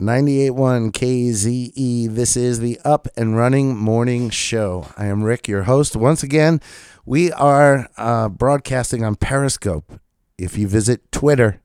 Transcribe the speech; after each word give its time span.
98.1 0.00 0.92
KZE. 0.92 2.14
This 2.14 2.36
is 2.36 2.60
the 2.60 2.78
Up 2.84 3.08
and 3.16 3.36
Running 3.36 3.76
Morning 3.76 4.30
Show. 4.30 4.86
I 4.96 5.06
am 5.06 5.24
Rick, 5.24 5.48
your 5.48 5.64
host. 5.64 5.96
Once 5.96 6.22
again, 6.22 6.60
we 7.04 7.32
are 7.32 7.88
uh, 7.96 8.28
broadcasting 8.28 9.02
on 9.02 9.16
Periscope. 9.16 9.98
If 10.38 10.56
you 10.56 10.68
visit 10.68 11.10
Twitter 11.10 11.60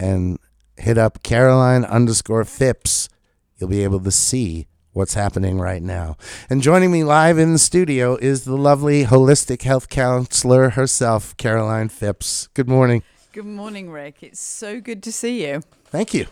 and 0.00 0.40
hit 0.76 0.98
up 0.98 1.22
Caroline 1.22 1.84
underscore 1.84 2.44
Phipps, 2.44 3.08
you'll 3.56 3.70
be 3.70 3.84
able 3.84 4.00
to 4.00 4.10
see 4.10 4.66
what's 4.92 5.14
happening 5.14 5.60
right 5.60 5.82
now. 5.82 6.16
And 6.50 6.62
joining 6.62 6.90
me 6.90 7.04
live 7.04 7.38
in 7.38 7.52
the 7.52 7.58
studio 7.58 8.16
is 8.16 8.42
the 8.42 8.56
lovely 8.56 9.04
holistic 9.04 9.62
health 9.62 9.88
counselor 9.88 10.70
herself, 10.70 11.36
Caroline 11.36 11.88
Phipps. 11.88 12.48
Good 12.48 12.68
morning. 12.68 13.04
Good 13.30 13.46
morning, 13.46 13.90
Rick. 13.90 14.24
It's 14.24 14.40
so 14.40 14.80
good 14.80 15.04
to 15.04 15.12
see 15.12 15.46
you. 15.46 15.62
Thank 15.84 16.14
you. 16.14 16.26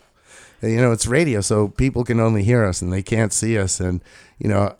You 0.64 0.80
know, 0.80 0.92
it's 0.92 1.06
radio, 1.06 1.40
so 1.40 1.68
people 1.68 2.04
can 2.04 2.20
only 2.20 2.42
hear 2.42 2.64
us 2.64 2.82
and 2.82 2.92
they 2.92 3.02
can't 3.02 3.32
see 3.32 3.58
us. 3.58 3.80
And, 3.80 4.02
you 4.38 4.48
know, 4.48 4.74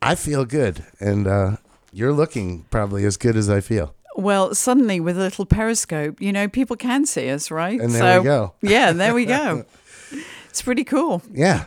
I 0.00 0.14
feel 0.14 0.44
good. 0.44 0.84
And 1.00 1.26
uh, 1.26 1.56
you're 1.92 2.12
looking 2.12 2.64
probably 2.70 3.04
as 3.04 3.16
good 3.16 3.36
as 3.36 3.48
I 3.50 3.60
feel. 3.60 3.94
Well, 4.16 4.54
suddenly 4.54 4.98
with 4.98 5.16
a 5.16 5.20
little 5.20 5.46
periscope, 5.46 6.20
you 6.20 6.32
know, 6.32 6.48
people 6.48 6.76
can 6.76 7.06
see 7.06 7.30
us, 7.30 7.50
right? 7.50 7.80
And 7.80 7.92
there 7.92 8.20
we 8.20 8.24
go. 8.24 8.54
Yeah, 8.62 8.92
there 8.92 9.14
we 9.14 9.24
go. 9.24 9.64
it's 10.48 10.62
pretty 10.62 10.84
cool. 10.84 11.22
Yeah. 11.32 11.66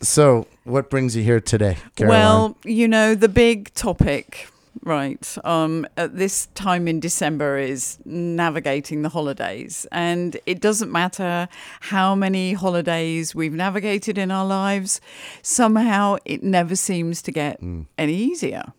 So, 0.00 0.46
what 0.64 0.90
brings 0.90 1.16
you 1.16 1.22
here 1.24 1.40
today, 1.40 1.78
Caroline? 1.96 2.18
Well, 2.18 2.56
you 2.64 2.86
know, 2.86 3.14
the 3.14 3.28
big 3.28 3.72
topic, 3.74 4.48
right, 4.82 5.36
um, 5.44 5.86
at 5.96 6.16
this 6.16 6.46
time 6.54 6.88
in 6.88 7.00
December 7.00 7.58
is 7.58 7.98
navigating 8.04 9.02
the 9.02 9.08
holidays. 9.08 9.86
And 9.92 10.36
it 10.46 10.60
doesn't 10.60 10.90
matter 10.92 11.48
how 11.80 12.14
many 12.14 12.52
holidays 12.54 13.34
we've 13.34 13.52
navigated 13.52 14.18
in 14.18 14.30
our 14.30 14.46
lives, 14.46 15.00
somehow 15.42 16.16
it 16.24 16.42
never 16.42 16.76
seems 16.76 17.22
to 17.22 17.32
get 17.32 17.60
Mm. 17.60 17.86
any 17.96 18.14
easier. 18.14 18.72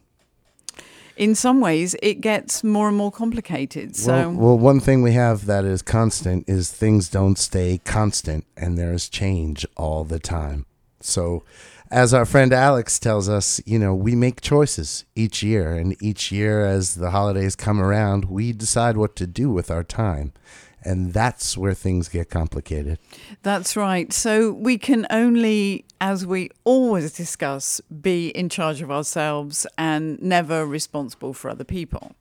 In 1.17 1.35
some 1.35 1.59
ways, 1.59 1.95
it 2.01 2.21
gets 2.21 2.63
more 2.63 2.87
and 2.87 2.95
more 2.95 3.11
complicated. 3.11 3.93
So, 3.97 4.29
well, 4.29 4.31
well, 4.31 4.57
one 4.57 4.79
thing 4.79 5.01
we 5.01 5.11
have 5.11 5.47
that 5.47 5.65
is 5.65 5.81
constant 5.81 6.47
is 6.47 6.71
things 6.71 7.09
don't 7.09 7.37
stay 7.37 7.81
constant 7.83 8.45
and 8.55 8.77
there's 8.77 9.09
change 9.09 9.65
all 9.75 10.05
the 10.05 10.19
time. 10.19 10.65
So, 11.01 11.43
as 11.91 12.13
our 12.13 12.25
friend 12.25 12.53
Alex 12.53 12.99
tells 12.99 13.27
us, 13.27 13.61
you 13.65 13.79
know, 13.79 13.95
we 13.95 14.15
make 14.15 14.41
choices 14.41 15.05
each 15.15 15.41
year, 15.41 15.73
and 15.73 15.95
each 16.01 16.31
year 16.31 16.65
as 16.65 16.95
the 16.95 17.11
holidays 17.11 17.55
come 17.55 17.81
around, 17.81 18.25
we 18.25 18.53
decide 18.53 18.97
what 18.97 19.15
to 19.15 19.27
do 19.27 19.49
with 19.49 19.71
our 19.71 19.83
time. 19.83 20.33
And 20.81 21.11
that's 21.11 21.57
where 21.57 21.73
things 21.73 22.07
get 22.07 22.29
complicated. 22.29 22.99
That's 23.41 23.75
right. 23.75 24.13
So 24.13 24.53
we 24.53 24.77
can 24.77 25.05
only, 25.09 25.83
as 25.99 26.25
we 26.25 26.51
always 26.63 27.11
discuss, 27.11 27.81
be 28.01 28.29
in 28.29 28.47
charge 28.47 28.81
of 28.81 28.89
ourselves 28.89 29.67
and 29.77 30.21
never 30.21 30.65
responsible 30.65 31.33
for 31.33 31.49
other 31.49 31.65
people. 31.65 32.15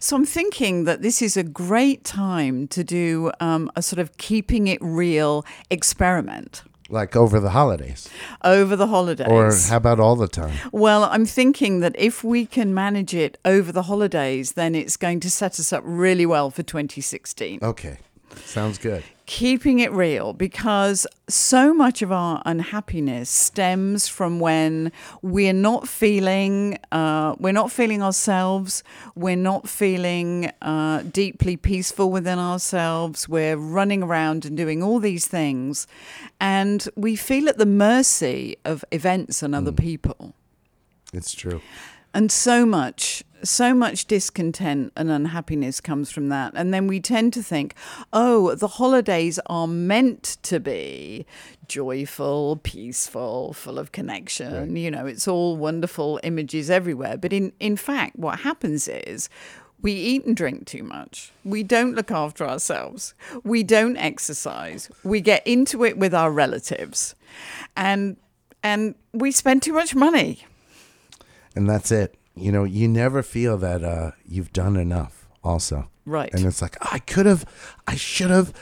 So 0.00 0.16
I'm 0.16 0.26
thinking 0.26 0.84
that 0.84 1.00
this 1.00 1.22
is 1.22 1.38
a 1.38 1.42
great 1.42 2.04
time 2.04 2.68
to 2.68 2.84
do 2.84 3.32
um, 3.40 3.70
a 3.74 3.80
sort 3.80 4.00
of 4.00 4.18
keeping 4.18 4.66
it 4.66 4.78
real 4.82 5.46
experiment 5.70 6.62
Like 6.90 7.16
over 7.16 7.40
the 7.40 7.50
holidays. 7.50 8.10
over 8.44 8.76
the 8.76 8.86
holidays. 8.88 9.26
Or 9.28 9.50
how 9.70 9.78
about 9.78 10.00
all 10.00 10.16
the 10.16 10.28
time? 10.28 10.52
Well, 10.70 11.04
I'm 11.04 11.24
thinking 11.24 11.80
that 11.80 11.94
if 11.98 12.22
we 12.22 12.44
can 12.44 12.74
manage 12.74 13.14
it 13.14 13.38
over 13.44 13.72
the 13.72 13.84
holidays, 13.84 14.52
then 14.52 14.74
it's 14.74 14.98
going 14.98 15.20
to 15.20 15.30
set 15.30 15.58
us 15.58 15.72
up 15.72 15.82
really 15.86 16.26
well 16.26 16.50
for 16.50 16.62
2016. 16.62 17.60
Okay. 17.62 17.98
Sounds 18.44 18.78
good. 18.78 19.02
keeping 19.26 19.78
it 19.80 19.90
real 19.92 20.32
because 20.34 21.06
so 21.28 21.72
much 21.72 22.02
of 22.02 22.12
our 22.12 22.42
unhappiness 22.44 23.30
stems 23.30 24.06
from 24.06 24.38
when 24.38 24.92
we're 25.22 25.52
not 25.54 25.88
feeling 25.88 26.78
uh, 26.92 27.34
we're 27.38 27.52
not 27.62 27.72
feeling 27.72 28.02
ourselves 28.02 28.82
we're 29.14 29.34
not 29.52 29.66
feeling 29.66 30.50
uh, 30.60 31.02
deeply 31.10 31.56
peaceful 31.56 32.10
within 32.10 32.38
ourselves 32.38 33.26
we're 33.26 33.56
running 33.56 34.02
around 34.02 34.44
and 34.44 34.56
doing 34.58 34.82
all 34.82 34.98
these 35.00 35.26
things 35.26 35.86
and 36.38 36.86
we 36.94 37.16
feel 37.16 37.48
at 37.48 37.56
the 37.56 37.64
mercy 37.66 38.56
of 38.66 38.84
events 38.92 39.42
and 39.42 39.54
other 39.54 39.72
people 39.72 40.34
It's 41.14 41.32
true. 41.32 41.62
and 42.12 42.30
so 42.30 42.66
much 42.66 43.24
so 43.44 43.74
much 43.74 44.06
discontent 44.06 44.92
and 44.96 45.10
unhappiness 45.10 45.80
comes 45.80 46.10
from 46.10 46.28
that 46.28 46.52
and 46.56 46.72
then 46.72 46.86
we 46.86 47.00
tend 47.00 47.32
to 47.32 47.42
think 47.42 47.74
oh 48.12 48.54
the 48.54 48.68
holidays 48.68 49.38
are 49.46 49.66
meant 49.66 50.36
to 50.42 50.58
be 50.58 51.26
joyful 51.68 52.60
peaceful 52.62 53.52
full 53.52 53.78
of 53.78 53.92
connection 53.92 54.76
you 54.76 54.90
know 54.90 55.06
it's 55.06 55.28
all 55.28 55.56
wonderful 55.56 56.20
images 56.22 56.70
everywhere 56.70 57.16
but 57.16 57.32
in 57.32 57.52
in 57.60 57.76
fact 57.76 58.16
what 58.16 58.40
happens 58.40 58.88
is 58.88 59.28
we 59.84 59.92
eat 59.92 60.24
and 60.24 60.34
drink 60.34 60.66
too 60.66 60.82
much. 60.82 61.30
We 61.44 61.62
don't 61.62 61.94
look 61.94 62.10
after 62.10 62.48
ourselves. 62.48 63.12
We 63.44 63.62
don't 63.62 63.98
exercise. 63.98 64.90
We 65.04 65.20
get 65.20 65.46
into 65.46 65.84
it 65.84 65.98
with 65.98 66.14
our 66.14 66.30
relatives. 66.30 67.14
And 67.76 68.16
and 68.62 68.94
we 69.12 69.30
spend 69.30 69.62
too 69.62 69.74
much 69.74 69.94
money. 69.94 70.46
and 71.54 71.68
that's 71.68 71.92
it. 71.92 72.16
You 72.36 72.50
know, 72.52 72.64
you 72.64 72.88
never 72.88 73.22
feel 73.22 73.56
that 73.58 73.84
uh, 73.84 74.10
you've 74.26 74.52
done 74.52 74.76
enough. 74.76 75.26
Also, 75.42 75.88
Right. 76.06 76.32
And 76.34 76.44
it's 76.44 76.60
like 76.60 76.76
I 76.80 76.98
could 76.98 77.24
have, 77.26 77.44
I 77.86 77.94
should 77.96 78.30
have, 78.30 78.52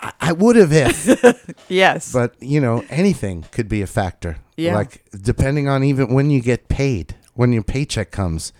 I, 0.00 0.12
I 0.20 0.32
would 0.32 0.56
have 0.56 0.72
if. 0.72 1.56
Yes. 1.68 2.12
but 2.12 2.34
you 2.42 2.60
know, 2.60 2.84
anything 2.90 3.44
could 3.52 3.68
be 3.68 3.80
a 3.82 3.86
factor. 3.86 4.38
Yeah. 4.56 4.74
Like 4.74 5.04
depending 5.22 5.68
on 5.68 5.82
even 5.84 6.12
when 6.12 6.30
you 6.30 6.40
get 6.42 6.68
paid, 6.68 7.14
when 7.34 7.52
your 7.52 7.62
paycheck 7.62 8.10
comes, 8.10 8.52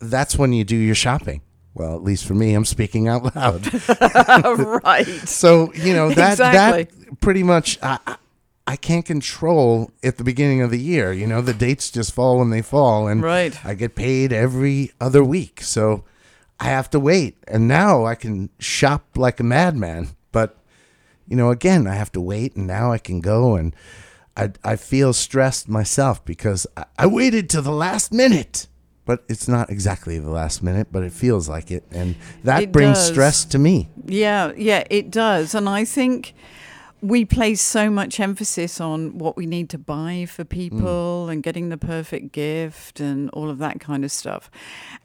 that's 0.00 0.36
when 0.38 0.52
you 0.52 0.64
do 0.64 0.76
your 0.76 0.94
shopping. 0.96 1.42
Well, 1.74 1.94
at 1.94 2.02
least 2.02 2.24
for 2.24 2.34
me, 2.34 2.54
I'm 2.54 2.64
speaking 2.64 3.06
out 3.06 3.36
loud. 3.36 3.68
right. 4.84 5.06
So 5.28 5.72
you 5.74 5.92
know 5.92 6.08
that 6.10 6.32
Exactly. 6.32 6.84
that 6.84 7.20
pretty 7.20 7.42
much 7.42 7.78
I, 7.82 8.16
I- 8.66 8.76
can't 8.76 9.04
control 9.04 9.90
at 10.02 10.16
the 10.18 10.24
beginning 10.24 10.60
of 10.62 10.70
the 10.70 10.78
year. 10.78 11.12
You 11.12 11.26
know 11.26 11.40
the 11.40 11.54
dates 11.54 11.90
just 11.90 12.12
fall 12.12 12.38
when 12.38 12.50
they 12.50 12.62
fall, 12.62 13.08
and 13.08 13.22
Right. 13.22 13.54
I 13.64 13.74
get 13.74 13.94
paid 13.94 14.32
every 14.32 14.92
other 15.00 15.22
week, 15.24 15.60
so 15.62 16.04
I 16.60 16.64
have 16.64 16.88
to 16.90 17.00
wait. 17.00 17.36
And 17.48 17.68
now 17.68 18.04
I 18.06 18.14
can 18.14 18.50
shop 18.58 19.02
like 19.16 19.40
a 19.40 19.44
madman, 19.44 20.08
but 20.32 20.56
you 21.28 21.36
know 21.36 21.50
again 21.50 21.86
I 21.86 21.94
have 21.94 22.12
to 22.12 22.20
wait, 22.20 22.56
and 22.56 22.66
now 22.66 22.92
I 22.92 22.98
can 22.98 23.20
go 23.20 23.56
and. 23.56 23.74
I, 24.38 24.50
I 24.62 24.76
feel 24.76 25.14
stressed 25.14 25.66
myself 25.66 26.22
because 26.22 26.66
I, 26.76 26.84
I 26.98 27.06
waited 27.06 27.48
to 27.50 27.62
the 27.62 27.72
last 27.72 28.12
minute, 28.12 28.66
but 29.06 29.24
it's 29.30 29.48
not 29.48 29.70
exactly 29.70 30.18
the 30.18 30.28
last 30.28 30.62
minute, 30.62 30.88
but 30.92 31.02
it 31.04 31.14
feels 31.14 31.48
like 31.48 31.70
it, 31.70 31.84
and 31.90 32.16
that 32.44 32.64
It 32.64 32.70
brings 32.70 32.98
does. 32.98 33.06
stress 33.06 33.44
to 33.46 33.58
me. 33.58 33.88
Yeah, 34.04 34.52
yeah, 34.54 34.84
it 34.90 35.10
does. 35.10 35.54
And 35.54 35.66
I 35.70 35.86
think 35.86 36.34
we 37.02 37.24
place 37.24 37.60
so 37.60 37.90
much 37.90 38.18
emphasis 38.18 38.80
on 38.80 39.18
what 39.18 39.36
we 39.36 39.46
need 39.46 39.68
to 39.70 39.78
buy 39.78 40.26
for 40.28 40.42
hmm. 40.42 40.48
people 40.48 41.28
and 41.28 41.42
getting 41.42 41.68
the 41.68 41.76
perfect 41.76 42.32
gift 42.32 43.00
and 43.00 43.30
all 43.30 43.50
of 43.50 43.58
that 43.58 43.80
kind 43.80 44.04
of 44.04 44.10
stuff. 44.10 44.50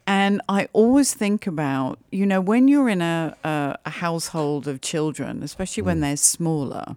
And 0.06 0.40
I 0.48 0.68
always 0.72 1.14
think 1.14 1.46
about, 1.46 1.98
you 2.10 2.26
know, 2.26 2.40
when 2.40 2.68
you're 2.68 2.88
in 2.88 3.02
a, 3.02 3.36
a, 3.44 3.78
a 3.84 3.90
household 3.90 4.66
of 4.66 4.80
children, 4.80 5.42
especially 5.42 5.82
when 5.82 5.98
hmm. 5.98 6.02
they're 6.02 6.16
smaller, 6.16 6.96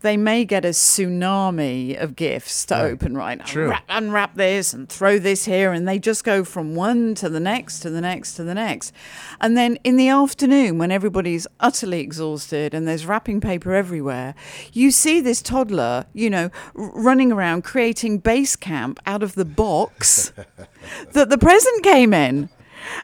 they 0.00 0.16
may 0.16 0.44
get 0.44 0.64
a 0.64 0.68
tsunami 0.68 2.00
of 2.00 2.14
gifts 2.14 2.66
to 2.66 2.74
Right. 2.74 2.84
open, 2.84 3.16
right? 3.16 3.44
True. 3.46 3.64
Unwrap, 3.64 3.84
unwrap 3.88 4.34
this 4.36 4.72
and 4.74 4.88
throw 4.88 5.18
this 5.18 5.46
here, 5.46 5.72
and 5.72 5.88
they 5.88 5.98
just 5.98 6.24
go 6.24 6.44
from 6.44 6.74
one 6.74 7.14
to 7.16 7.28
the 7.28 7.40
next 7.40 7.80
to 7.80 7.90
the 7.90 8.00
next 8.00 8.34
to 8.34 8.44
the 8.44 8.54
next. 8.54 8.92
And 9.40 9.56
then 9.56 9.78
in 9.82 9.96
the 9.96 10.08
afternoon, 10.08 10.78
when 10.78 10.90
everybody's 10.90 11.46
utterly 11.60 12.00
exhausted 12.00 12.74
and 12.74 12.86
there's 12.86 13.06
wrapping 13.06 13.40
paper 13.40 13.74
everywhere, 13.74 14.34
you 14.72 14.90
see 14.90 15.20
this 15.20 15.40
toddler, 15.40 16.04
you 16.12 16.28
know, 16.28 16.50
running 16.74 17.32
around 17.32 17.64
creating 17.64 18.18
base 18.18 18.56
camp 18.56 19.00
out 19.06 19.22
of 19.22 19.34
the 19.34 19.44
box 19.44 20.32
that 21.12 21.30
the 21.30 21.38
present 21.38 21.82
came 21.82 22.12
in. 22.12 22.50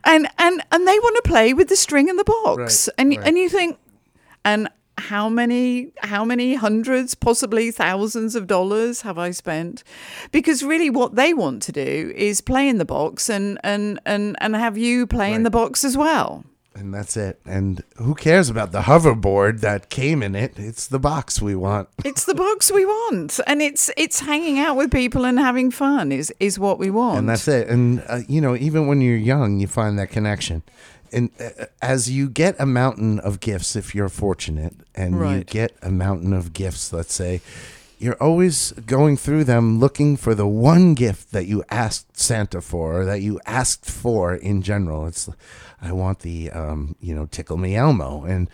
And, 0.05 0.29
and 0.39 0.63
and 0.71 0.87
they 0.87 0.99
want 0.99 1.17
to 1.17 1.23
play 1.31 1.55
with 1.55 1.71
the 1.71 1.77
string 1.77 2.09
in 2.09 2.17
the 2.17 2.25
box. 2.25 2.87
Right, 2.89 2.95
and 2.99 3.17
right. 3.17 3.27
and 3.27 3.39
you 3.39 3.49
think 3.49 3.79
and 4.45 4.69
how 5.00 5.29
many 5.29 5.93
how 6.02 6.25
many 6.25 6.55
hundreds 6.55 7.14
possibly 7.14 7.70
thousands 7.70 8.35
of 8.35 8.47
dollars 8.47 9.02
have 9.02 9.19
i 9.19 9.31
spent 9.31 9.82
because 10.31 10.62
really 10.62 10.91
what 10.91 11.14
they 11.17 11.32
want 11.35 11.62
to 11.62 11.73
do 11.73 12.12
is 12.17 12.41
play 12.41 12.69
in 12.69 12.79
the 12.79 12.85
box 12.85 13.29
and 13.29 13.58
and 13.64 13.99
and, 14.06 14.37
and 14.41 14.55
have 14.56 14.76
you 14.79 15.06
play 15.06 15.32
in 15.32 15.43
the 15.43 15.50
box 15.50 15.85
as 15.85 15.97
well 15.97 16.44
And 16.81 16.94
that's 16.94 17.17
it. 17.17 17.35
And 17.44 17.82
who 17.97 18.14
cares 18.14 18.49
about 18.49 18.70
the 18.70 18.82
hoverboard 18.91 19.55
that 19.61 19.91
came 19.91 20.23
in 20.26 20.35
it? 20.44 20.52
It's 20.56 20.87
the 20.87 21.00
box 21.00 21.43
we 21.43 21.55
want. 21.67 21.88
it's 22.11 22.25
the 22.31 22.35
box 22.46 22.70
we 22.79 22.85
want 22.87 23.41
and 23.50 23.61
it's 23.69 23.91
it's 23.96 24.20
hanging 24.31 24.58
out 24.64 24.76
with 24.81 24.91
people 24.91 25.23
and 25.29 25.37
having 25.38 25.70
fun 25.73 26.12
is 26.12 26.29
is 26.38 26.58
what 26.64 26.79
we 26.79 26.88
want 27.00 27.19
And 27.19 27.29
that's 27.29 27.49
it. 27.49 27.64
And, 27.75 28.03
uh, 28.08 28.20
you 28.35 28.41
know, 28.44 28.55
even 28.69 28.87
when 28.88 29.00
you're 29.05 29.25
young, 29.35 29.58
you 29.61 29.67
find 29.67 29.99
that 29.99 30.11
connection. 30.17 30.62
And 31.12 31.31
uh, 31.41 31.67
as 31.83 32.11
you 32.11 32.29
get 32.29 32.57
a 32.59 32.67
mountain 32.67 33.19
of 33.21 33.41
gifts, 33.41 33.77
if 33.77 33.95
you're 33.95 34.09
fortunate, 34.09 34.75
and 34.95 35.19
you 35.39 35.45
get 35.45 35.77
a 35.83 35.91
mountain 35.91 36.33
of 36.33 36.53
gifts, 36.53 36.93
let's 36.93 37.12
say, 37.15 37.41
you're 37.99 38.21
always 38.23 38.73
going 38.73 39.17
through 39.17 39.45
them 39.45 39.79
looking 39.79 40.17
for 40.17 40.35
the 40.35 40.47
one 40.47 40.95
gift 40.95 41.33
that 41.33 41.47
you 41.47 41.62
asked 41.71 42.19
Santa 42.19 42.61
for, 42.61 43.01
or 43.01 43.05
that 43.05 43.21
you 43.21 43.41
asked 43.45 43.91
for 43.91 44.35
in 44.35 44.62
general. 44.62 45.07
It's, 45.07 45.29
I 45.83 45.93
want 45.93 46.21
the, 46.21 46.51
um, 46.51 46.97
you 47.01 47.15
know, 47.15 47.27
Tickle 47.27 47.59
Me 47.59 47.77
Elmo, 47.77 48.25
and 48.25 48.49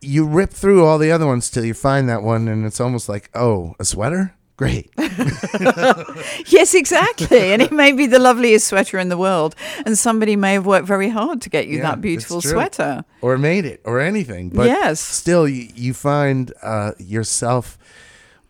you 0.00 0.26
rip 0.26 0.50
through 0.50 0.84
all 0.84 0.98
the 0.98 1.12
other 1.12 1.26
ones 1.26 1.50
till 1.50 1.64
you 1.64 1.74
find 1.74 2.08
that 2.08 2.22
one, 2.22 2.48
and 2.48 2.66
it's 2.66 2.80
almost 2.80 3.08
like, 3.08 3.30
oh, 3.34 3.74
a 3.78 3.84
sweater, 3.84 4.34
great. 4.60 4.86
Yes, 6.46 6.74
exactly. 6.74 7.52
and 7.52 7.62
it 7.62 7.72
may 7.72 7.92
be 7.92 8.06
the 8.06 8.18
loveliest 8.18 8.66
sweater 8.68 8.98
in 8.98 9.08
the 9.08 9.16
world, 9.16 9.54
and 9.86 9.96
somebody 9.98 10.36
may 10.36 10.52
have 10.54 10.66
worked 10.66 10.86
very 10.86 11.08
hard 11.08 11.40
to 11.42 11.48
get 11.50 11.66
you 11.66 11.76
Yeah, 11.78 11.88
that 11.90 12.00
beautiful 12.00 12.40
sweater. 12.40 13.04
or 13.22 13.38
made 13.38 13.64
it 13.64 13.80
or 13.84 14.00
anything. 14.00 14.50
But 14.50 14.66
Yes. 14.66 15.00
still, 15.00 15.48
you, 15.48 15.68
you 15.74 15.94
find 15.94 16.52
uh, 16.62 16.92
yourself 16.98 17.78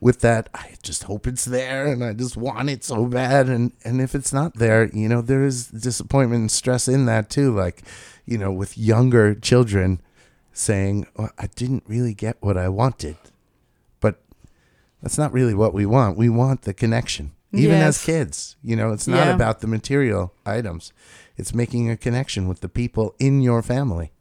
with 0.00 0.20
that. 0.20 0.48
I 0.54 0.66
just 0.82 1.04
hope 1.04 1.26
it's 1.26 1.44
there, 1.44 1.86
and 1.92 2.02
I 2.04 2.12
just 2.12 2.36
want 2.36 2.70
it 2.70 2.82
so 2.84 3.06
bad. 3.06 3.48
And 3.48 3.72
and 3.84 4.00
if 4.00 4.14
it's 4.14 4.32
not 4.32 4.54
there, 4.54 4.82
you 4.92 5.08
know, 5.08 5.22
there 5.22 5.44
is 5.44 5.68
disappointment 5.68 6.40
and 6.40 6.50
stress 6.50 6.88
in 6.88 7.06
that 7.06 7.28
too. 7.30 7.54
Like, 7.54 7.82
you 8.26 8.38
know, 8.38 8.52
with 8.52 8.76
younger 8.78 9.34
children 9.34 10.00
saying, 10.52 11.06
well, 11.16 11.30
"I 11.38 11.46
didn't 11.60 11.84
really 11.86 12.14
get 12.14 12.36
what 12.40 12.56
I 12.56 12.68
wanted," 12.68 13.16
but 13.22 13.29
that's 15.02 15.18
not 15.18 15.32
really 15.32 15.54
what 15.54 15.74
we 15.74 15.86
want. 15.86 16.16
We 16.16 16.28
want 16.28 16.62
the 16.62 16.74
connection. 16.74 17.32
Even 17.52 17.76
as 17.76 18.04
kids, 18.04 18.54
you 18.62 18.76
know, 18.76 18.92
it's 18.92 19.08
not 19.08 19.26
Yeah. 19.26 19.34
about 19.34 19.60
the 19.60 19.66
material 19.66 20.32
items. 20.46 20.92
It's 21.36 21.52
making 21.52 21.90
a 21.90 21.96
connection 21.96 22.46
with 22.46 22.60
the 22.60 22.68
people 22.68 23.14
in 23.18 23.40
your 23.40 23.60
family. 23.60 24.12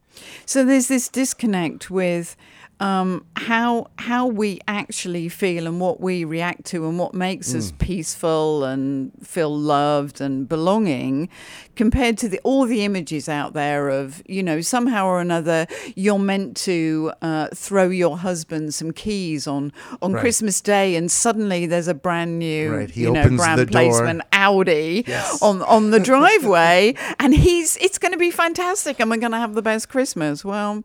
So 0.47 0.65
there's 0.65 0.87
this 0.87 1.07
disconnect 1.09 1.91
with 1.91 2.35
um, 2.79 3.25
how 3.35 3.87
how 3.97 4.25
we 4.27 4.59
actually 4.67 5.27
feel 5.29 5.67
and 5.67 5.79
what 5.81 5.99
we 5.99 6.23
react 6.23 6.65
to 6.67 6.87
and 6.87 6.97
what 6.97 7.13
makes 7.13 7.51
Mm. 7.53 7.57
us 7.57 7.73
peaceful 7.77 8.63
and 8.63 9.11
feel 9.23 9.55
loved 9.55 10.21
and 10.21 10.47
belonging, 10.47 11.27
compared 11.75 12.17
to 12.19 12.29
the 12.29 12.39
all 12.43 12.65
the 12.65 12.85
images 12.85 13.27
out 13.27 13.53
there 13.53 13.89
of 13.89 14.23
you 14.27 14.41
know 14.43 14.61
somehow 14.61 15.05
or 15.05 15.19
another 15.19 15.67
you're 15.95 16.19
meant 16.19 16.55
to 16.57 17.11
uh, 17.21 17.47
throw 17.53 17.89
your 17.89 18.17
husband 18.17 18.73
some 18.73 18.91
keys 18.91 19.45
on 19.47 19.73
on 20.01 20.13
Right. 20.13 20.21
Christmas 20.21 20.61
Day 20.61 20.95
and 20.95 21.11
suddenly 21.11 21.65
there's 21.65 21.87
a 21.87 21.93
brand 21.93 22.39
new 22.39 22.75
Right, 22.75 22.95
you 22.95 23.11
know 23.11 23.27
brand 23.29 23.59
the 23.59 23.65
door. 23.65 23.81
placement 23.81 24.21
Audi 24.31 25.03
Yes. 25.07 25.41
on 25.41 25.61
on 25.63 25.91
the 25.91 25.99
driveway, 26.11 26.95
and 27.19 27.33
he's 27.35 27.75
it's 27.77 27.97
going 27.97 28.11
to 28.13 28.17
be 28.17 28.31
fantastic, 28.31 28.99
and 28.99 29.09
we're 29.09 29.17
going 29.17 29.31
to 29.33 29.37
have 29.37 29.53
the 29.53 29.61
best 29.61 29.89
Christmas. 29.89 30.45
Well, 30.45 30.83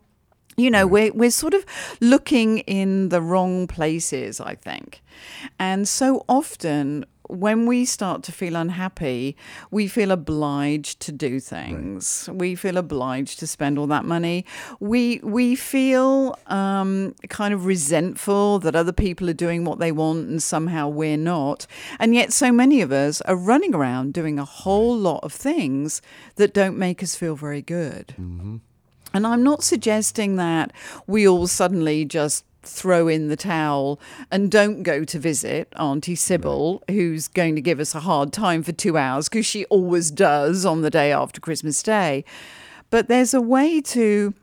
you 0.57 0.71
know, 0.71 0.87
we're 0.87 1.11
we're 1.13 1.31
sort 1.31 1.53
of 1.53 1.65
looking 1.99 2.59
in 2.59 3.09
the 3.09 3.21
wrong 3.21 3.67
places, 3.67 4.39
I 4.39 4.55
think, 4.55 5.01
and 5.59 5.87
so 5.87 6.25
often. 6.27 7.05
When 7.27 7.65
we 7.65 7.85
start 7.85 8.21
to 8.25 8.31
feel 8.31 8.55
unhappy, 8.55 9.35
we 9.71 9.87
feel 9.87 10.11
obliged 10.11 10.99
to 10.99 11.11
do 11.11 11.39
things. 11.39 12.29
We 12.31 12.53
feel 12.53 12.77
obliged 12.77 13.39
to 13.39 13.47
spend 13.47 13.79
all 13.79 13.87
that 13.87 14.05
money. 14.05 14.45
We 14.79 15.21
we 15.23 15.55
feel 15.55 16.37
um, 16.45 17.15
kind 17.29 17.51
of 17.55 17.65
resentful 17.65 18.59
that 18.59 18.75
other 18.75 18.91
people 18.93 19.27
are 19.27 19.33
doing 19.33 19.65
what 19.65 19.79
they 19.79 19.91
want 19.91 20.27
and 20.29 20.43
somehow 20.43 20.87
we're 20.87 21.17
not. 21.17 21.65
And 21.97 22.13
yet, 22.13 22.31
so 22.31 22.51
many 22.51 22.81
of 22.81 22.91
us 22.91 23.21
are 23.21 23.35
running 23.35 23.73
around 23.73 24.13
doing 24.13 24.37
a 24.37 24.45
whole 24.45 24.95
lot 24.95 25.21
of 25.23 25.33
things 25.33 26.03
that 26.35 26.53
don't 26.53 26.77
make 26.77 27.01
us 27.01 27.15
feel 27.15 27.35
very 27.35 27.63
good. 27.63 28.13
And 29.15 29.25
I'm 29.25 29.43
not 29.43 29.63
suggesting 29.63 30.35
that 30.35 30.73
we 31.07 31.25
all 31.25 31.47
suddenly 31.47 32.03
just 32.03 32.43
throw 32.63 33.07
in 33.07 33.29
the 33.29 33.37
towel 33.37 33.97
and 34.29 34.51
don't 34.51 34.83
go 34.83 35.05
to 35.05 35.17
visit 35.17 35.71
Auntie 35.77 36.15
Sybil, 36.15 36.83
who's 36.89 37.29
going 37.29 37.55
to 37.55 37.61
give 37.61 37.79
us 37.79 37.95
a 37.95 38.01
hard 38.01 38.33
time 38.33 38.61
for 38.61 38.73
two 38.73 38.97
hours 38.97 39.29
because 39.29 39.45
she 39.45 39.63
always 39.65 40.11
does 40.11 40.65
on 40.65 40.81
the 40.81 40.89
day 40.89 41.13
after 41.13 41.39
Christmas 41.39 41.81
Day. 41.81 42.25
But 42.89 43.07
there's 43.07 43.33
a 43.33 43.39
way 43.39 43.79
to 43.79 44.33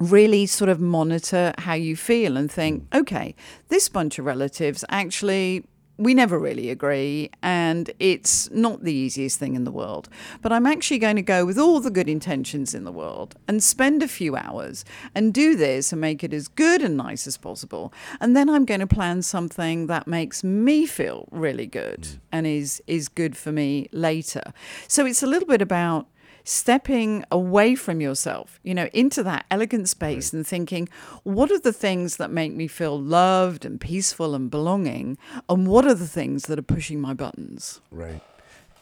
really 0.00 0.46
sort 0.46 0.70
of 0.70 0.80
monitor 0.80 1.52
how 1.58 1.74
you 1.74 1.94
feel 1.94 2.38
and 2.38 2.50
think, 2.50 2.88
hmm. 2.92 3.00
okay, 3.00 3.34
this 3.68 3.90
bunch 3.90 4.18
of 4.18 4.24
relatives 4.24 4.86
actually. 4.88 5.66
We 5.96 6.12
never 6.12 6.38
really 6.38 6.70
agree, 6.70 7.30
and 7.42 7.90
it's 8.00 8.50
not 8.50 8.82
the 8.82 8.92
easiest 8.92 9.38
thing 9.38 9.54
in 9.54 9.62
the 9.62 9.70
world. 9.70 10.08
But 10.42 10.52
I'm 10.52 10.66
actually 10.66 10.98
going 10.98 11.16
to 11.16 11.22
go 11.22 11.46
with 11.46 11.56
all 11.56 11.78
the 11.78 11.90
good 11.90 12.08
intentions 12.08 12.74
in 12.74 12.82
the 12.82 12.90
world 12.90 13.36
and 13.46 13.62
spend 13.62 14.02
a 14.02 14.08
few 14.08 14.34
hours 14.34 14.84
and 15.14 15.32
do 15.32 15.54
this 15.54 15.92
and 15.92 16.00
make 16.00 16.24
it 16.24 16.34
as 16.34 16.48
good 16.48 16.82
and 16.82 16.96
nice 16.96 17.28
as 17.28 17.36
possible. 17.36 17.92
And 18.20 18.36
then 18.36 18.50
I'm 18.50 18.64
going 18.64 18.80
to 18.80 18.86
plan 18.88 19.22
something 19.22 19.86
that 19.86 20.08
makes 20.08 20.42
me 20.42 20.84
feel 20.84 21.28
really 21.30 21.66
good 21.66 22.00
mm. 22.00 22.18
and 22.32 22.46
is 22.46 22.82
is 22.86 23.08
good 23.08 23.36
for 23.36 23.52
me 23.52 23.88
later. 23.92 24.52
So 24.88 25.06
it's 25.06 25.22
a 25.22 25.28
little 25.28 25.48
bit 25.48 25.62
about 25.62 26.08
stepping 26.44 27.24
away 27.30 27.74
from 27.74 28.00
yourself, 28.00 28.60
you 28.62 28.74
know, 28.74 28.88
into 28.92 29.22
that 29.22 29.46
elegant 29.50 29.88
space 29.88 30.32
and 30.32 30.46
thinking, 30.46 30.88
what 31.22 31.50
are 31.50 31.58
the 31.58 31.72
things 31.72 32.18
that 32.18 32.30
make 32.30 32.52
me 32.54 32.68
feel 32.68 33.00
loved 33.00 33.64
and 33.64 33.80
peaceful 33.80 34.34
and 34.34 34.50
belonging? 34.50 35.16
And 35.48 35.66
what 35.66 35.86
are 35.86 35.94
the 35.94 36.06
things 36.06 36.44
that 36.44 36.58
are 36.58 36.62
pushing 36.62 37.00
my 37.00 37.14
buttons? 37.14 37.80
Right. 37.90 38.20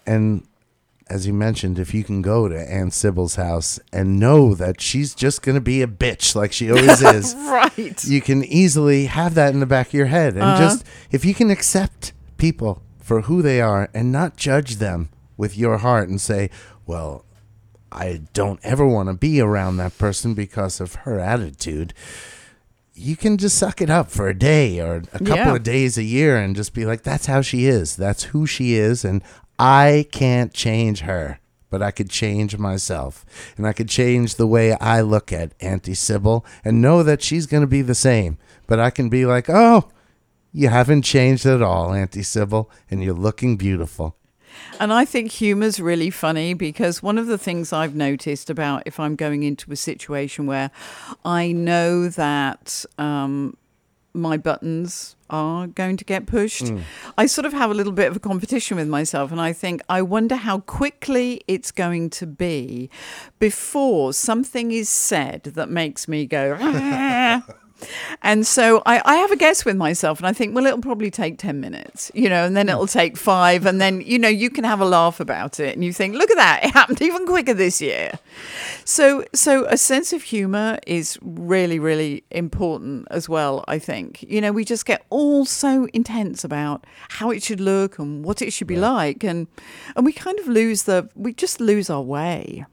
And 0.06 0.46
as 1.08 1.26
you 1.26 1.32
mentioned, 1.32 1.78
if 1.78 1.94
you 1.94 2.02
can 2.02 2.20
go 2.22 2.48
to 2.48 2.58
Aunt 2.58 2.92
Sybil's 2.92 3.36
house 3.36 3.78
and 3.92 4.18
know 4.18 4.54
that 4.54 4.80
she's 4.80 5.14
just 5.14 5.42
going 5.42 5.54
to 5.54 5.60
be 5.60 5.82
a 5.82 5.86
bitch 5.86 6.34
like 6.34 6.52
she 6.52 6.70
always 6.70 7.00
is, 7.14 7.34
Right. 7.36 8.02
you 8.04 8.20
can 8.20 8.42
easily 8.44 9.06
have 9.06 9.34
that 9.34 9.52
in 9.54 9.60
the 9.60 9.66
back 9.66 9.88
of 9.88 9.94
your 9.94 10.06
head. 10.06 10.34
And 10.34 10.42
Uh-huh. 10.42 10.58
just, 10.60 10.84
if 11.10 11.24
you 11.24 11.34
can 11.34 11.50
accept 11.50 12.12
people 12.38 12.82
for 13.00 13.22
who 13.22 13.42
they 13.42 13.60
are 13.60 13.88
and 13.94 14.10
not 14.10 14.36
judge 14.36 14.76
them 14.76 15.10
with 15.36 15.56
your 15.56 15.78
heart 15.78 16.08
and 16.08 16.20
say, 16.20 16.50
well, 16.86 17.24
I 17.94 18.22
don't 18.32 18.60
ever 18.62 18.86
want 18.86 19.08
to 19.08 19.14
be 19.14 19.40
around 19.40 19.76
that 19.76 19.96
person 19.98 20.34
because 20.34 20.80
of 20.80 20.94
her 20.96 21.18
attitude. 21.18 21.94
You 22.94 23.16
can 23.16 23.38
just 23.38 23.56
suck 23.58 23.80
it 23.80 23.88
up 23.90 24.10
for 24.10 24.28
a 24.28 24.38
day 24.38 24.78
or 24.80 24.96
a 25.12 25.18
couple 25.18 25.36
Yeah. 25.36 25.54
of 25.56 25.62
days 25.62 25.96
a 25.96 26.02
year 26.02 26.36
and 26.36 26.54
just 26.54 26.74
be 26.74 26.84
like, 26.84 27.02
that's 27.02 27.26
how 27.26 27.40
she 27.40 27.66
is. 27.66 27.96
That's 27.96 28.24
who 28.24 28.46
she 28.46 28.74
is. 28.74 29.04
And 29.04 29.22
I 29.58 30.06
can't 30.12 30.52
change 30.52 31.00
her, 31.00 31.38
but 31.70 31.80
I 31.82 31.90
could 31.90 32.10
change 32.10 32.58
myself. 32.58 33.24
And 33.56 33.66
I 33.66 33.72
could 33.72 33.88
change 33.88 34.34
the 34.34 34.46
way 34.46 34.74
I 34.74 35.00
look 35.00 35.32
at 35.32 35.52
Auntie 35.60 35.94
Sybil 35.94 36.44
and 36.64 36.82
know 36.82 37.02
that 37.02 37.22
she's 37.22 37.46
going 37.46 37.62
to 37.62 37.66
be 37.66 37.82
the 37.82 37.94
same. 37.94 38.36
But 38.66 38.78
I 38.78 38.90
can 38.90 39.08
be 39.08 39.24
like, 39.24 39.48
oh, 39.48 39.88
you 40.52 40.68
haven't 40.68 41.02
changed 41.02 41.46
at 41.46 41.62
all, 41.62 41.94
Auntie 41.94 42.22
Sybil, 42.22 42.70
and 42.90 43.02
you're 43.02 43.14
looking 43.14 43.56
beautiful. 43.56 44.16
And 44.80 44.92
I 44.92 45.04
think 45.04 45.30
humor's 45.32 45.80
really 45.80 46.10
funny 46.10 46.54
because 46.54 47.02
one 47.02 47.18
of 47.18 47.26
the 47.26 47.38
things 47.38 47.72
I've 47.72 47.94
noticed 47.94 48.50
about 48.50 48.82
if 48.86 48.98
I'm 48.98 49.16
going 49.16 49.42
into 49.42 49.70
a 49.72 49.76
situation 49.76 50.46
where 50.46 50.70
I 51.24 51.52
know 51.52 52.08
that 52.08 52.84
um, 52.98 53.56
my 54.14 54.36
buttons 54.36 55.16
are 55.30 55.66
going 55.66 55.96
to 55.96 56.04
get 56.04 56.26
pushed, 56.26 56.70
I 57.16 57.24
sort 57.26 57.46
of 57.46 57.52
have 57.54 57.70
a 57.70 57.74
little 57.74 57.92
bit 57.92 58.08
of 58.08 58.16
a 58.16 58.20
competition 58.20 58.76
with 58.76 58.88
myself. 58.88 59.32
And 59.32 59.40
I 59.40 59.52
think, 59.54 59.80
I 59.88 60.02
wonder 60.02 60.36
how 60.36 60.58
quickly 60.60 61.40
it's 61.48 61.70
going 61.70 62.10
to 62.10 62.26
be 62.26 62.90
before 63.38 64.12
something 64.12 64.70
is 64.72 64.90
said 64.90 65.44
that 65.44 65.70
makes 65.70 66.06
me 66.08 66.26
go, 66.26 66.58
"Ah." 66.60 67.42
And 68.22 68.46
so 68.46 68.82
I, 68.86 69.02
I 69.04 69.16
have 69.16 69.30
a 69.30 69.36
guess 69.36 69.64
with 69.64 69.76
myself, 69.76 70.18
and 70.18 70.26
I 70.26 70.32
think, 70.32 70.54
well, 70.54 70.66
it'll 70.66 70.80
probably 70.80 71.10
take 71.10 71.38
10 71.38 71.60
minutes, 71.60 72.10
you 72.14 72.28
know, 72.28 72.44
and 72.44 72.56
then 72.56 72.68
it'll 72.68 72.86
take 72.86 73.16
five. 73.16 73.66
And 73.66 73.80
then, 73.80 74.00
you 74.00 74.18
know, 74.18 74.28
you 74.28 74.50
can 74.50 74.64
have 74.64 74.80
a 74.80 74.84
laugh 74.84 75.20
about 75.20 75.60
it. 75.60 75.74
And 75.74 75.84
you 75.84 75.92
think, 75.92 76.14
look 76.14 76.30
at 76.30 76.36
that, 76.36 76.64
it 76.64 76.70
happened 76.72 77.02
even 77.02 77.26
quicker 77.26 77.54
this 77.54 77.80
year. 77.80 78.12
So, 78.84 79.24
so 79.34 79.64
a 79.66 79.76
sense 79.76 80.12
of 80.12 80.22
humor 80.22 80.78
is 80.86 81.18
really, 81.22 81.78
really 81.78 82.24
important 82.30 83.06
as 83.10 83.28
well, 83.28 83.64
I 83.68 83.78
think. 83.78 84.22
You 84.22 84.40
know, 84.40 84.52
we 84.52 84.64
just 84.64 84.86
get 84.86 85.04
all 85.10 85.44
so 85.44 85.88
intense 85.92 86.44
about 86.44 86.84
how 87.08 87.30
it 87.30 87.42
should 87.42 87.60
look 87.60 87.98
and 87.98 88.24
what 88.24 88.42
it 88.42 88.52
should 88.52 88.66
be 88.66 88.76
like. 88.76 89.24
And, 89.24 89.46
and 89.96 90.04
we 90.04 90.12
kind 90.12 90.38
of 90.38 90.48
lose 90.48 90.84
the, 90.84 91.08
we 91.14 91.32
just 91.32 91.60
lose 91.60 91.90
our 91.90 92.02
way. 92.02 92.64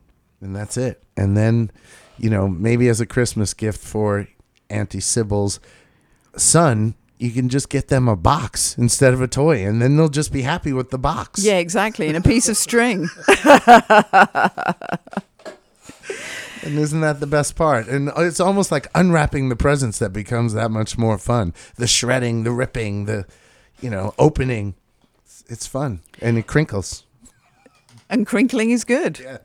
and 0.42 0.56
that's 0.56 0.78
it. 0.78 1.04
And 1.18 1.36
then, 1.36 1.72
you 2.18 2.30
know, 2.30 2.48
maybe 2.48 2.88
as 2.88 3.02
a 3.02 3.06
Christmas 3.06 3.54
gift 3.54 3.80
for 3.80 4.28
Auntie 4.70 5.00
Sybil's 5.00 5.60
son, 6.36 6.96
you 7.18 7.32
can 7.32 7.50
just 7.50 7.70
get 7.70 7.90
them 7.90 8.08
a 8.08 8.16
box 8.16 8.78
instead 8.78 9.14
of 9.14 9.22
a 9.22 9.28
toy, 9.28 9.66
and 9.66 9.82
then 9.82 9.98
they'll 9.98 10.10
just 10.10 10.32
be 10.32 10.44
happy 10.44 10.74
with 10.74 10.90
the 10.90 10.98
box. 10.98 11.44
Yeah, 11.44 11.58
exactly. 11.58 12.08
And 12.08 12.18
a 12.18 12.22
piece 12.22 12.48
of 12.48 12.58
string. 12.58 13.10
And 16.62 16.78
isn't 16.78 17.02
that 17.02 17.20
the 17.20 17.28
best 17.28 17.56
part? 17.56 17.88
And 17.88 18.12
it's 18.18 18.40
almost 18.40 18.72
like 18.72 18.88
unwrapping 18.94 19.50
the 19.50 19.56
presents 19.56 20.00
that 20.00 20.12
becomes 20.12 20.54
that 20.54 20.72
much 20.72 20.98
more 20.98 21.18
fun. 21.18 21.54
The 21.76 21.88
shredding, 21.88 22.44
the 22.44 22.52
ripping, 22.52 23.06
the, 23.06 23.26
you 23.82 23.90
know, 23.90 24.14
opening. 24.20 24.76
It's, 25.24 25.44
it's 25.48 25.68
fun. 25.68 26.02
And 26.22 26.38
it 26.38 26.48
crinkles. 26.48 27.06
And 28.10 28.28
crinkling 28.28 28.72
is 28.72 28.84
good. 28.84 29.20
Yeah. 29.20 29.38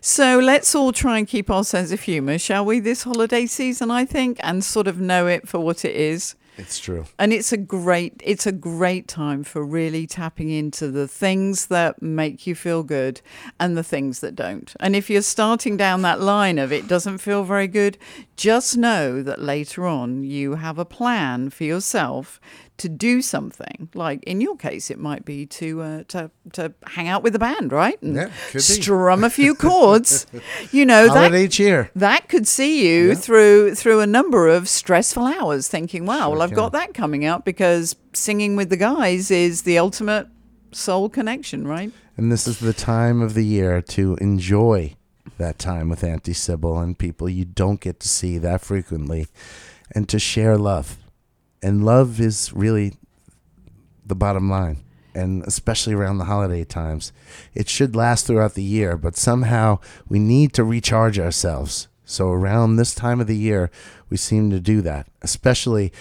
So 0.00 0.38
let's 0.38 0.74
all 0.74 0.92
try 0.92 1.18
and 1.18 1.26
keep 1.26 1.50
our 1.50 1.64
sense 1.64 1.92
of 1.92 2.00
humour, 2.00 2.38
shall 2.38 2.64
we, 2.64 2.80
this 2.80 3.02
holiday 3.02 3.46
season, 3.46 3.90
I 3.90 4.04
think, 4.04 4.38
and 4.42 4.64
sort 4.64 4.86
of 4.86 5.00
know 5.00 5.26
it 5.26 5.48
for 5.48 5.58
what 5.58 5.84
it 5.84 5.94
is. 5.94 6.34
It's 6.60 6.78
true. 6.78 7.06
And 7.18 7.32
it's 7.32 7.52
a 7.52 7.56
great 7.56 8.20
it's 8.22 8.46
a 8.46 8.52
great 8.52 9.08
time 9.08 9.44
for 9.44 9.64
really 9.64 10.06
tapping 10.06 10.50
into 10.50 10.90
the 10.90 11.08
things 11.08 11.66
that 11.66 12.02
make 12.02 12.46
you 12.46 12.54
feel 12.54 12.82
good 12.82 13.22
and 13.58 13.76
the 13.76 13.82
things 13.82 14.20
that 14.20 14.34
don't. 14.34 14.74
And 14.78 14.94
if 14.94 15.08
you're 15.08 15.22
starting 15.22 15.78
down 15.78 16.02
that 16.02 16.20
line 16.20 16.58
of 16.58 16.70
it 16.70 16.86
doesn't 16.86 17.18
feel 17.18 17.44
very 17.44 17.66
good, 17.66 17.96
just 18.36 18.76
know 18.76 19.22
that 19.22 19.40
later 19.40 19.86
on 19.86 20.22
you 20.22 20.56
have 20.56 20.78
a 20.78 20.84
plan 20.84 21.48
for 21.48 21.64
yourself 21.64 22.38
to 22.80 22.88
do 22.88 23.22
something. 23.22 23.88
Like 23.94 24.22
in 24.24 24.40
your 24.40 24.56
case, 24.56 24.90
it 24.90 24.98
might 24.98 25.24
be 25.24 25.46
to 25.46 25.80
uh, 25.82 26.02
to 26.08 26.30
to 26.52 26.72
hang 26.86 27.08
out 27.08 27.22
with 27.22 27.32
the 27.32 27.38
band, 27.38 27.72
right? 27.72 28.00
And 28.02 28.16
Yeah, 28.16 28.30
could 28.48 28.54
be. 28.54 28.60
strum 28.82 29.24
a 29.24 29.30
few 29.30 29.54
chords. 29.54 30.26
you 30.72 30.84
know 30.84 31.04
that 31.06 31.16
Holiday 31.30 31.48
cheer. 31.48 31.90
that 31.96 32.28
could 32.28 32.46
see 32.48 32.86
you 32.88 33.08
Yeah. 33.08 33.14
through 33.14 33.74
through 33.74 34.00
a 34.00 34.06
number 34.06 34.48
of 34.48 34.68
stressful 34.68 35.24
hours 35.26 35.68
thinking 35.68 36.04
wow 36.06 36.18
Sure 36.20 36.30
well 36.30 36.42
i've 36.42 36.50
can. 36.50 36.56
got 36.56 36.72
that 36.72 36.94
coming 36.94 37.24
up 37.24 37.44
because 37.44 37.96
singing 38.12 38.56
with 38.56 38.68
the 38.70 38.76
guys 38.76 39.30
is 39.30 39.62
the 39.62 39.78
ultimate 39.78 40.26
soul 40.72 41.08
connection 41.08 41.66
right 41.66 41.92
And 42.16 42.30
this 42.32 42.46
is 42.46 42.58
the 42.58 42.72
time 42.74 43.22
of 43.22 43.34
the 43.34 43.44
year 43.44 43.80
to 43.96 44.16
enjoy 44.20 44.94
that 45.38 45.58
time 45.58 45.88
with 45.88 46.02
Auntie 46.04 46.34
Sybil 46.34 46.78
and 46.78 46.96
people 46.98 47.28
you 47.28 47.44
don't 47.44 47.80
get 47.80 47.98
to 48.00 48.08
see 48.08 48.38
that 48.38 48.60
frequently 48.60 49.26
and 49.94 50.08
to 50.08 50.18
share 50.18 50.56
love. 50.58 50.96
And 51.62 51.84
love 51.84 52.20
is 52.20 52.52
really 52.52 52.94
the 54.04 54.14
bottom 54.14 54.50
line. 54.50 54.84
And 55.14 55.42
especially 55.44 55.94
around 55.94 56.18
the 56.18 56.24
holiday 56.24 56.64
times, 56.64 57.12
it 57.54 57.68
should 57.68 57.96
last 57.96 58.26
throughout 58.26 58.54
the 58.54 58.62
year, 58.62 58.96
but 58.96 59.16
somehow 59.16 59.80
we 60.08 60.18
need 60.18 60.52
to 60.54 60.64
recharge 60.64 61.18
ourselves. 61.18 61.88
So, 62.04 62.30
around 62.30 62.76
this 62.76 62.94
time 62.94 63.20
of 63.20 63.26
the 63.26 63.36
year, 63.36 63.70
we 64.08 64.16
seem 64.16 64.50
to 64.50 64.60
do 64.60 64.82
that, 64.82 65.08
especially 65.22 65.92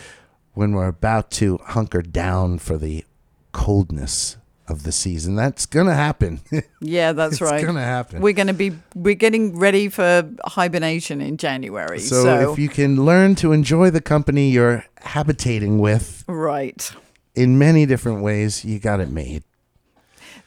when 0.54 0.74
we're 0.74 0.88
about 0.88 1.32
to 1.32 1.58
hunker 1.58 2.02
down 2.02 2.60
for 2.60 2.78
the 2.78 3.04
coldness 3.52 4.38
of 4.70 4.84
the 4.84 4.92
season. 4.92 5.36
That's 5.36 5.66
gonna 5.66 5.96
happen. 5.96 6.42
yeah 6.82 7.12
that's 7.12 7.34
it's 7.34 7.42
right 7.42 7.56
It's 7.56 7.66
gonna 7.66 7.82
happen. 7.82 8.22
we're 8.22 8.34
to 8.34 8.54
be 8.54 8.72
we're 8.96 9.16
getting 9.16 9.58
ready 9.58 9.90
for 9.90 10.30
hibernation 10.46 11.22
in 11.22 11.38
january 11.38 12.00
so, 12.00 12.24
so, 12.24 12.52
if 12.52 12.60
you 12.60 12.70
can 12.70 13.04
learn 13.06 13.36
to 13.36 13.52
enjoy 13.52 13.90
the 13.90 14.02
company 14.02 14.50
you're 14.50 14.86
habitating 15.02 15.80
with 15.80 16.24
right 16.28 16.94
in 17.40 17.58
many 17.58 17.86
different 17.86 18.22
ways, 18.22 18.66
you 18.66 18.80
got 18.80 19.00
it 19.00 19.10
made. 19.10 19.44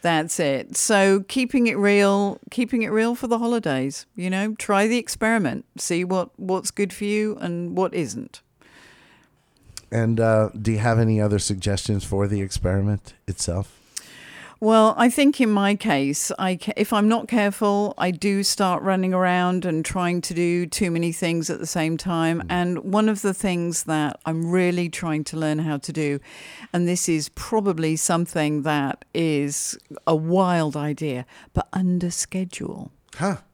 That's 0.03 0.39
it. 0.39 0.77
So 0.77 1.21
keeping 1.21 1.69
it 1.69 1.79
real, 1.79 2.39
keeping 2.51 2.83
it 2.83 2.89
real 2.89 3.15
for 3.15 3.29
the 3.29 3.39
holidays. 3.39 4.05
You 4.15 4.29
know, 4.29 4.55
try 4.57 4.87
the 4.89 4.99
experiment, 4.99 5.65
see 5.79 6.05
what 6.05 6.39
what's 6.39 6.71
good 6.71 6.93
for 6.93 7.05
you 7.05 7.39
and 7.41 7.77
what 7.77 7.95
isn't. 7.95 8.43
And 9.91 10.21
uh, 10.21 10.51
do 10.61 10.73
you 10.73 10.79
have 10.79 10.99
any 10.99 11.21
other 11.21 11.39
suggestions 11.39 12.05
for 12.05 12.27
the 12.27 12.43
experiment 12.43 13.15
itself? 13.27 13.79
Well, 14.63 14.95
I 14.97 15.11
think 15.11 15.41
in 15.41 15.51
my 15.51 15.75
case, 15.75 16.31
I 16.39 16.57
if 16.77 16.93
I'm 16.93 17.09
not 17.09 17.27
careful, 17.27 17.95
I 17.99 18.13
do 18.13 18.45
start 18.45 18.81
running 18.85 19.13
around 19.13 19.65
and 19.65 19.85
trying 19.85 20.21
to 20.21 20.35
do 20.35 20.67
too 20.67 20.89
many 20.93 21.11
things 21.11 21.51
at 21.51 21.59
the 21.59 21.67
same 21.67 21.97
time. 21.97 22.43
Mm. 22.43 22.47
And 22.49 22.79
one 22.85 23.09
of 23.09 23.23
the 23.23 23.35
things 23.35 23.83
that 23.85 24.21
I'm 24.25 24.53
really 24.53 24.89
trying 24.89 25.25
to 25.25 25.37
learn 25.37 25.59
how 25.59 25.79
to 25.79 25.93
do, 25.93 26.21
and 26.73 26.87
this 26.87 27.09
is 27.09 27.29
probably 27.31 27.97
something 27.97 28.63
that 28.63 29.05
is 29.13 29.77
a 30.07 30.15
wild 30.15 30.77
idea, 30.77 31.27
but 31.55 31.67
under 31.73 32.13
schedule. 32.13 32.93
Huh? 33.17 33.39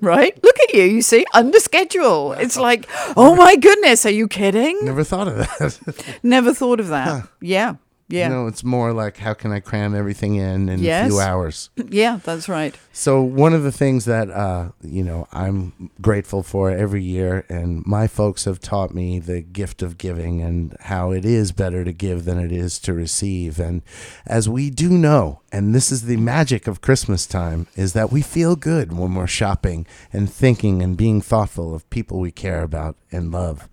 Right? 0.00 0.40
Look 0.44 0.56
at 0.60 0.74
you. 0.74 0.84
You 0.84 1.02
see, 1.02 1.26
under 1.34 1.58
schedule. 1.58 2.34
It's 2.34 2.56
like, 2.56 2.88
oh 3.16 3.34
my 3.34 3.56
goodness, 3.56 4.06
are 4.06 4.10
you 4.10 4.28
kidding? 4.28 4.78
Never 4.84 5.02
thought 5.02 5.26
of 5.26 5.38
that. 5.38 6.18
Never 6.22 6.54
thought 6.54 6.78
of 6.78 6.86
that. 6.88 7.26
Yeah. 7.40 7.74
Yeah. 8.08 8.28
You 8.28 8.34
know, 8.34 8.46
it's 8.46 8.62
more 8.62 8.92
like 8.92 9.16
how 9.16 9.34
can 9.34 9.50
I 9.50 9.58
cram 9.60 9.94
everything 9.94 10.36
in 10.36 10.68
in 10.68 10.78
a 10.80 11.08
few 11.08 11.18
hours. 11.20 11.70
Yeah, 11.90 12.20
that's 12.22 12.48
right. 12.48 12.74
So 12.92 13.22
one 13.22 13.52
of 13.54 13.62
the 13.62 13.72
things 13.72 14.04
that 14.04 14.30
uh, 14.30 14.70
you 14.82 15.02
know 15.02 15.26
I'm 15.32 15.90
grateful 16.00 16.42
for 16.42 16.70
every 16.70 17.02
year, 17.02 17.44
and 17.48 17.84
my 17.86 18.06
folks 18.06 18.44
have 18.44 18.60
taught 18.60 18.94
me 18.94 19.18
the 19.18 19.40
gift 19.40 19.82
of 19.82 19.98
giving 19.98 20.40
and 20.42 20.76
how 20.80 21.10
it 21.12 21.24
is 21.24 21.52
better 21.52 21.84
to 21.84 21.92
give 21.92 22.24
than 22.24 22.38
it 22.38 22.52
is 22.52 22.78
to 22.80 22.92
receive. 22.92 23.58
And 23.58 23.82
as 24.26 24.48
we 24.48 24.70
do 24.70 24.90
know, 24.90 25.40
and 25.50 25.74
this 25.74 25.90
is 25.90 26.02
the 26.02 26.16
magic 26.16 26.66
of 26.66 26.80
Christmas 26.80 27.26
time, 27.26 27.66
is 27.76 27.92
that 27.94 28.12
we 28.12 28.22
feel 28.22 28.56
good 28.56 28.92
when 28.92 29.14
we're 29.14 29.26
shopping 29.26 29.86
and 30.12 30.30
thinking 30.30 30.82
and 30.82 30.96
being 30.96 31.20
thoughtful 31.20 31.74
of 31.74 31.88
people 31.90 32.20
we 32.20 32.30
care 32.30 32.62
about 32.62 32.96
and 33.10 33.32
love. 33.32 33.68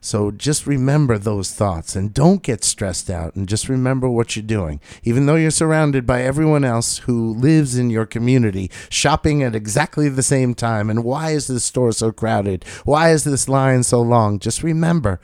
So 0.00 0.30
just 0.30 0.66
remember 0.66 1.18
those 1.18 1.52
thoughts 1.52 1.94
and 1.94 2.14
don't 2.14 2.42
get 2.42 2.64
stressed 2.64 3.10
out 3.10 3.34
and 3.34 3.48
just 3.48 3.68
remember 3.68 4.08
what 4.08 4.34
you're 4.34 4.42
doing. 4.42 4.80
Even 5.02 5.26
though 5.26 5.34
you're 5.34 5.50
surrounded 5.50 6.06
by 6.06 6.22
everyone 6.22 6.64
else 6.64 6.98
who 6.98 7.34
lives 7.34 7.76
in 7.76 7.90
your 7.90 8.06
community 8.06 8.70
shopping 8.88 9.42
at 9.42 9.54
exactly 9.54 10.08
the 10.08 10.22
same 10.22 10.54
time. 10.54 10.88
And 10.88 11.04
why 11.04 11.30
is 11.30 11.46
this 11.46 11.64
store 11.64 11.92
so 11.92 12.12
crowded? 12.12 12.64
Why 12.84 13.10
is 13.10 13.24
this 13.24 13.48
line 13.48 13.82
so 13.82 14.00
long? 14.00 14.38
Just 14.38 14.62
remember 14.62 15.20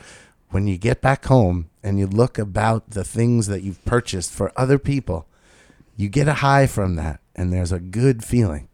when 0.50 0.66
you 0.66 0.78
get 0.78 1.00
back 1.00 1.24
home 1.24 1.70
and 1.82 1.98
you 1.98 2.06
look 2.06 2.38
about 2.38 2.90
the 2.90 3.04
things 3.04 3.46
that 3.46 3.62
you've 3.62 3.84
purchased 3.84 4.32
for 4.32 4.52
other 4.56 4.78
people, 4.78 5.26
you 5.96 6.08
get 6.08 6.28
a 6.28 6.34
high 6.34 6.66
from 6.66 6.96
that 6.96 7.20
and 7.34 7.52
there's 7.52 7.72
a 7.72 7.80
good 7.80 8.24
feeling. 8.24 8.68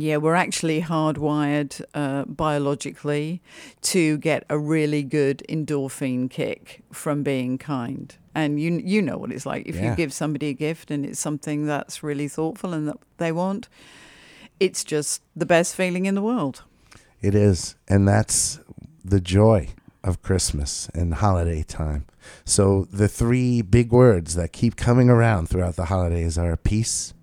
Yeah, 0.00 0.18
we're 0.18 0.36
actually 0.36 0.80
hardwired 0.82 1.82
uh, 1.92 2.24
biologically 2.26 3.40
to 3.82 4.16
get 4.18 4.44
a 4.48 4.56
really 4.56 5.02
good 5.02 5.42
endorphin 5.48 6.30
kick 6.30 6.82
from 6.92 7.24
being 7.24 7.58
kind. 7.58 8.14
And 8.32 8.60
you 8.60 8.80
you 8.84 9.02
know 9.02 9.18
what 9.18 9.32
it's 9.32 9.44
like 9.44 9.66
if 9.66 9.74
Yeah. 9.74 9.90
you 9.90 9.96
give 9.96 10.12
somebody 10.12 10.48
a 10.50 10.52
gift 10.52 10.92
and 10.92 11.04
it's 11.04 11.18
something 11.18 11.66
that's 11.66 12.02
really 12.04 12.28
thoughtful 12.28 12.72
and 12.74 12.86
that 12.86 12.98
they 13.16 13.32
want. 13.32 13.68
It's 14.60 14.84
just 14.84 15.22
the 15.34 15.46
best 15.46 15.74
feeling 15.74 16.06
in 16.06 16.14
the 16.14 16.22
world. 16.22 16.62
It 17.20 17.34
is. 17.34 17.74
And 17.88 18.06
that's 18.06 18.60
the 19.04 19.20
joy 19.20 19.68
of 20.04 20.22
Christmas 20.22 20.88
and 20.94 21.14
holiday 21.14 21.64
time. 21.64 22.04
So, 22.44 22.86
the 22.92 23.08
three 23.08 23.62
big 23.62 23.90
words 23.90 24.34
that 24.34 24.52
keep 24.52 24.76
coming 24.76 25.08
around 25.10 25.48
throughout 25.48 25.74
the 25.76 25.86
holidays 25.86 26.38
are 26.38 26.56
peace, 26.56 27.14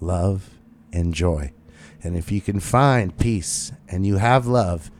love, 0.00 0.50
and 0.92 1.14
joy. 1.14 1.52
And 2.02 2.16
if 2.16 2.30
you 2.30 2.40
can 2.40 2.60
find 2.60 3.16
peace 3.18 3.72
and 3.88 4.06
you 4.06 4.16
have 4.16 4.46
love, 4.46 4.90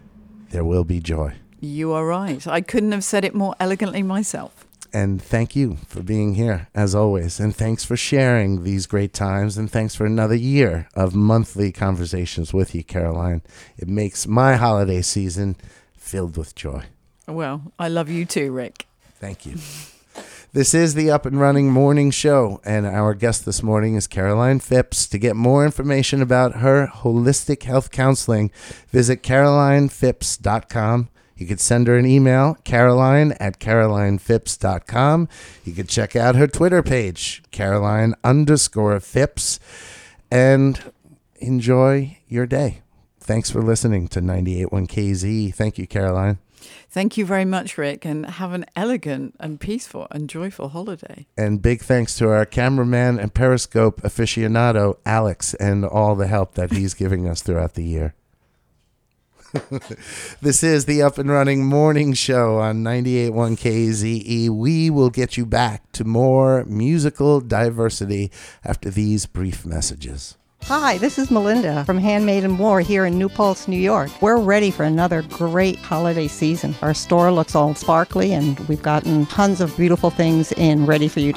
there 0.51 0.65
will 0.65 0.85
be 0.85 1.01
joy. 1.01 1.35
You 1.61 1.93
are 1.93 2.07
right. 2.07 2.47
I 2.47 2.61
couldn't 2.61 2.93
have 2.93 3.05
said 3.05 3.25
it 3.25 3.35
more 3.35 3.55
elegantly 3.61 4.03
myself. 4.03 4.65
And 4.93 5.21
thank 5.21 5.55
you 5.55 5.77
for 5.87 6.03
being 6.03 6.35
here, 6.35 6.69
as 6.75 6.95
always. 6.95 7.39
And 7.39 7.55
thanks 7.55 7.85
for 7.85 7.97
sharing 7.97 8.65
these 8.65 8.87
great 8.87 9.13
times. 9.13 9.59
And 9.59 9.71
thanks 9.71 9.95
for 9.95 10.07
another 10.07 10.35
year 10.35 10.89
of 10.95 11.15
monthly 11.15 11.73
conversations 11.73 12.55
with 12.55 12.75
you, 12.75 12.83
Caroline. 12.83 13.43
It 13.77 13.89
makes 13.89 14.27
my 14.27 14.57
holiday 14.57 15.03
season 15.03 15.57
filled 15.97 16.37
with 16.37 16.55
joy. 16.55 16.85
Well, 17.27 17.73
I 17.79 17.89
love 17.89 18.09
you 18.09 18.25
too, 18.25 18.51
Rick. 18.53 18.87
Thank 19.21 19.45
you. 19.45 19.57
This 20.55 20.73
is 20.73 20.95
the 20.95 21.11
Up 21.11 21.27
and 21.27 21.39
Running 21.39 21.71
Morning 21.71 22.11
Show, 22.11 22.63
and 22.65 22.87
our 22.87 23.13
guest 23.13 23.45
this 23.45 23.63
morning 23.63 23.97
is 23.97 24.07
Caroline 24.07 24.61
Phipps. 24.61 25.07
To 25.09 25.19
get 25.19 25.37
more 25.37 25.63
information 25.63 26.23
about 26.23 26.57
her 26.57 26.87
holistic 26.87 27.65
health 27.65 27.91
counseling, 27.91 28.51
visit 28.89 29.23
carolinephipps.com. 29.23 31.11
You 31.37 31.47
could 31.47 31.61
send 31.61 31.87
her 31.87 31.99
an 31.99 32.07
email, 32.07 32.57
caroline 32.65 33.33
at 33.33 33.61
carolinephipps.com. 33.61 35.29
You 35.65 35.73
could 35.75 35.91
check 35.91 36.17
out 36.17 36.35
her 36.37 36.47
Twitter 36.47 36.83
page, 36.83 37.43
caroline 37.51 38.15
underscore 38.25 38.99
phipps, 39.01 39.61
and 40.31 40.93
enjoy 41.37 42.21
your 42.27 42.47
day. 42.47 42.81
Thanks 43.21 43.51
for 43.51 43.61
listening 43.61 44.09
to 44.09 44.23
98.1 44.23 44.89
KZ. 44.89 45.55
Thank 45.55 45.77
you, 45.77 45.87
Caroline. 45.87 46.39
Thank 46.91 47.17
you 47.17 47.25
very 47.25 47.45
much, 47.45 47.77
Rick, 47.79 48.05
and 48.05 48.27
have 48.27 48.53
an 48.53 48.65
elegant 48.75 49.35
and 49.39 49.61
peaceful 49.61 50.07
and 50.11 50.29
joyful 50.29 50.71
holiday. 50.71 51.27
And 51.37 51.61
big 51.63 51.83
thanks 51.83 52.17
to 52.19 52.29
our 52.31 52.45
cameraman 52.45 53.19
and 53.19 53.33
Periscope 53.33 54.01
aficionado, 54.03 54.99
Alex, 55.05 55.55
and 55.55 55.85
all 55.85 56.15
the 56.15 56.27
help 56.27 56.55
that 56.55 56.73
he's 56.73 56.95
giving 56.95 57.29
us 57.29 57.43
throughout 57.43 57.75
the 57.75 57.85
year. 57.85 58.15
this 60.43 60.63
is 60.63 60.85
the 60.85 61.01
Up 61.03 61.17
and 61.17 61.31
Running 61.31 61.65
Morning 61.65 62.13
Show 62.13 62.59
on 62.59 62.85
98.1 62.85 63.57
KZE. 63.59 64.51
We 64.51 64.91
will 64.91 65.09
get 65.09 65.39
you 65.39 65.47
back 65.47 65.91
to 65.93 66.05
more 66.05 66.65
musical 66.65 67.41
diversity 67.41 68.31
after 68.63 68.91
these 68.91 69.25
brief 69.25 69.65
messages. 69.65 70.37
Hi, 70.69 70.99
this 70.99 71.19
is 71.19 71.31
Melinda 71.31 71.83
from 71.87 71.97
Handmade 71.97 72.45
and 72.45 72.53
More 72.53 72.81
here 72.83 73.07
in 73.07 73.17
New 73.17 73.31
Paltz, 73.31 73.69
New 73.69 73.79
York. 73.79 74.11
We're 74.21 74.37
ready 74.37 74.71
for 74.71 74.83
another 74.83 75.23
great 75.23 75.79
holiday 75.79 76.29
season. 76.29 76.75
Our 76.83 76.93
store 76.93 77.33
looks 77.33 77.55
all 77.55 77.75
sparkly 77.75 78.35
and 78.35 78.61
we've 78.69 78.83
gotten 78.83 79.25
tons 79.25 79.63
of 79.63 79.75
beautiful 79.79 80.11
things 80.11 80.53
in 80.53 80.85
ready 80.85 81.09
for 81.09 81.21
you 81.21 81.33